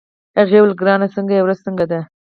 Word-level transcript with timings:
هغې 0.37 0.57
وویل: 0.61 0.77
ګرانه 0.79 1.07
څنګه 1.15 1.33
يې، 1.35 1.41
ورځ 1.43 1.59
څنګه 1.65 1.85
ده؟ 1.91 1.99